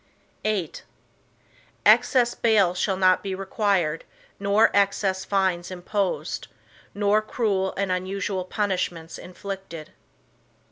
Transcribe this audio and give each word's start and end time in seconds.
VIII 0.43 0.71
Excessive 1.85 2.41
bail 2.41 2.73
shall 2.73 2.97
not 2.97 3.21
be 3.21 3.35
required 3.35 4.03
nor 4.39 4.71
excessive 4.73 5.29
fines 5.29 5.69
imposed, 5.69 6.47
nor 6.95 7.21
cruel 7.21 7.71
and 7.77 7.91
unusual 7.91 8.43
punishments 8.43 9.19
inflicted. 9.19 9.91